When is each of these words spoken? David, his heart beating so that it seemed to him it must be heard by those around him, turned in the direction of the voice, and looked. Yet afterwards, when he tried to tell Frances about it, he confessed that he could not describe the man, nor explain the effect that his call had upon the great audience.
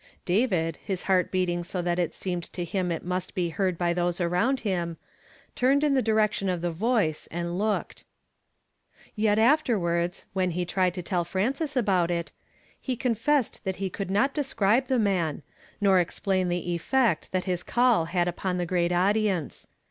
David, 0.25 0.77
his 0.77 1.03
heart 1.03 1.29
beating 1.29 1.63
so 1.63 1.79
that 1.83 1.99
it 1.99 2.11
seemed 2.11 2.45
to 2.53 2.65
him 2.65 2.91
it 2.91 3.05
must 3.05 3.35
be 3.35 3.49
heard 3.49 3.77
by 3.77 3.93
those 3.93 4.19
around 4.19 4.61
him, 4.61 4.97
turned 5.53 5.83
in 5.83 5.93
the 5.93 6.01
direction 6.01 6.49
of 6.49 6.61
the 6.61 6.71
voice, 6.71 7.27
and 7.29 7.55
looked. 7.59 8.03
Yet 9.15 9.37
afterwards, 9.37 10.25
when 10.33 10.49
he 10.57 10.65
tried 10.65 10.95
to 10.95 11.03
tell 11.03 11.23
Frances 11.23 11.77
about 11.77 12.09
it, 12.09 12.31
he 12.79 12.95
confessed 12.95 13.63
that 13.63 13.75
he 13.75 13.91
could 13.91 14.09
not 14.09 14.33
describe 14.33 14.87
the 14.87 14.97
man, 14.97 15.43
nor 15.79 15.99
explain 15.99 16.49
the 16.49 16.71
effect 16.73 17.31
that 17.31 17.43
his 17.43 17.61
call 17.61 18.05
had 18.05 18.27
upon 18.27 18.57
the 18.57 18.65
great 18.65 18.91
audience. 18.91 19.67